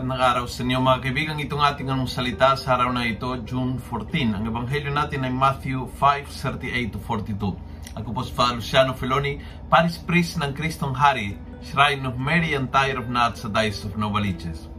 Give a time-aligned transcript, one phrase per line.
[0.00, 1.36] Magandang araw sa inyo mga kaibigan.
[1.44, 4.32] Itong ating anong salita sa araw na ito, June 14.
[4.32, 7.52] Ang ebanghelyo natin ay Matthew 5:38 to 42.
[8.00, 12.72] Ako po si Father Luciano Filoni, Paris Priest ng Kristong Hari, Shrine of Mary and
[12.72, 14.72] Tyre of Nuts sa Diocese of Novaliches.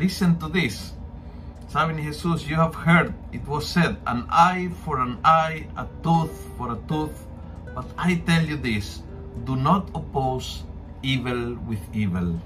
[0.00, 0.96] Listen to this.
[1.68, 5.84] Sabi ni Jesus, You have heard, it was said, an eye for an eye, a
[6.00, 7.28] tooth for a tooth.
[7.76, 9.04] But I tell you this,
[9.44, 10.64] do not oppose
[11.04, 12.40] evil with evil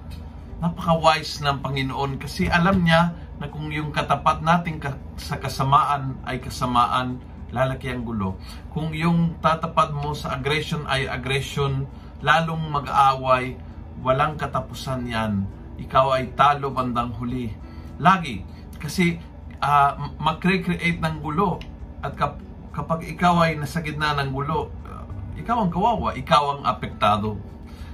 [0.60, 4.76] napaka-wise ng Panginoon kasi alam niya na kung yung katapat natin
[5.16, 7.16] sa kasamaan ay kasamaan,
[7.50, 8.36] lalaki ang gulo.
[8.68, 11.88] Kung yung tatapat mo sa aggression ay aggression,
[12.20, 13.56] lalong mag-aaway,
[14.04, 15.48] walang katapusan yan.
[15.80, 17.48] Ikaw ay talo bandang huli.
[17.96, 18.44] Lagi.
[18.76, 19.16] Kasi
[19.64, 21.56] uh, mag-create ng gulo.
[22.04, 22.44] At kap-
[22.76, 25.04] kapag ikaw ay nasa gitna ng gulo, uh,
[25.40, 27.40] ikaw ang kawawa, ikaw ang apektado.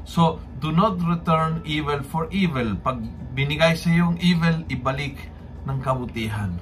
[0.07, 2.77] So, do not return evil for evil.
[2.81, 3.05] Pag
[3.37, 5.29] binigay sa yung evil, ibalik
[5.69, 6.55] ng kabutihan.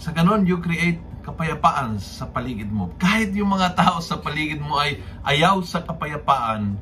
[0.00, 2.90] Sa ganon, you create kapayapaan sa paligid mo.
[2.96, 6.80] Kahit yung mga tao sa paligid mo ay ayaw sa kapayapaan,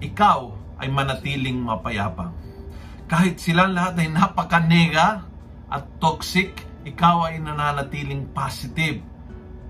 [0.00, 2.32] ikaw ay manatiling mapayapa.
[3.10, 5.26] Kahit silang lahat ay napakanega
[5.68, 9.02] at toxic, ikaw ay nananatiling positive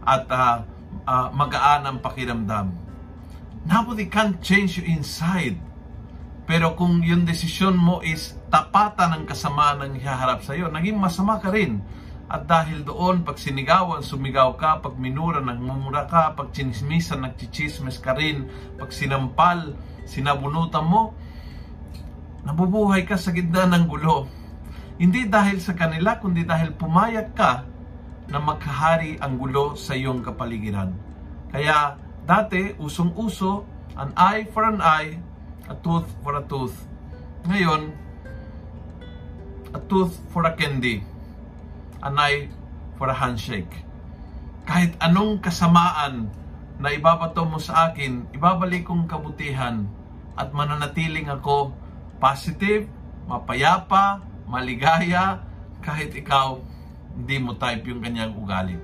[0.05, 0.63] at uh,
[1.09, 2.71] uh, magaan ang pakiramdam.
[3.65, 5.59] Nobody can change you inside
[6.51, 11.39] pero kung yung desisyon mo is tapatan ng kasamaan ng ihaharap sa iyo, naging masama
[11.39, 11.79] ka rin.
[12.27, 18.19] At dahil doon, pag sinigawan, sumigaw ka, pag minura, nagmumura ka, pag chinismisan, nagchichismes ka
[18.19, 19.79] rin, pag sinampal,
[20.11, 21.15] sinabunutan mo,
[22.43, 24.27] nabubuhay ka sa gitna ng gulo.
[24.99, 27.63] Hindi dahil sa kanila, kundi dahil pumayag ka
[28.27, 30.99] na magkahari ang gulo sa iyong kapaligiran.
[31.55, 31.95] Kaya
[32.27, 33.63] dati, usong-uso,
[33.95, 35.30] an eye for an eye,
[35.71, 36.75] a tooth for a tooth.
[37.47, 37.95] Ngayon,
[39.71, 41.07] a tooth for a candy,
[42.03, 42.51] an eye
[42.99, 43.87] for a handshake.
[44.67, 46.27] Kahit anong kasamaan
[46.83, 49.87] na ibabato mo sa akin, ibabalik kong kabutihan
[50.35, 51.71] at mananatiling ako
[52.19, 52.91] positive,
[53.31, 55.39] mapayapa, maligaya,
[55.87, 56.59] kahit ikaw
[57.15, 58.75] hindi mo type yung kanyang ugali.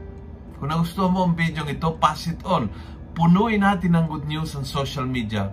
[0.57, 2.71] Kung nagustuhan mo ang video ito, pass it on.
[3.13, 5.53] Punuin natin ng good news sa social media